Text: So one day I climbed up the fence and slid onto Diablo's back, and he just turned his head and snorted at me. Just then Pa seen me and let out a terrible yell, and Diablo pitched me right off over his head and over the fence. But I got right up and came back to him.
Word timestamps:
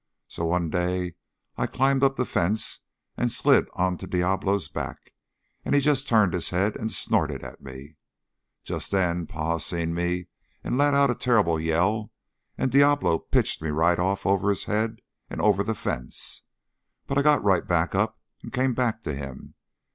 So 0.27 0.45
one 0.45 0.71
day 0.71 1.13
I 1.57 1.67
climbed 1.67 2.03
up 2.03 2.15
the 2.15 2.25
fence 2.25 2.79
and 3.17 3.29
slid 3.31 3.67
onto 3.75 4.07
Diablo's 4.07 4.67
back, 4.67 5.13
and 5.63 5.75
he 5.75 5.79
just 5.79 6.07
turned 6.07 6.33
his 6.33 6.49
head 6.49 6.75
and 6.75 6.91
snorted 6.91 7.43
at 7.43 7.61
me. 7.61 7.97
Just 8.63 8.89
then 8.89 9.27
Pa 9.27 9.59
seen 9.59 9.93
me 9.93 10.25
and 10.63 10.75
let 10.75 10.95
out 10.95 11.11
a 11.11 11.13
terrible 11.15 11.59
yell, 11.59 12.11
and 12.57 12.71
Diablo 12.71 13.19
pitched 13.19 13.61
me 13.61 13.69
right 13.69 13.99
off 13.99 14.25
over 14.25 14.49
his 14.49 14.63
head 14.63 15.01
and 15.29 15.39
over 15.39 15.63
the 15.63 15.75
fence. 15.75 16.45
But 17.05 17.19
I 17.19 17.21
got 17.21 17.43
right 17.43 17.63
up 17.93 18.19
and 18.41 18.51
came 18.51 18.73
back 18.73 19.03
to 19.03 19.13
him. 19.13 19.53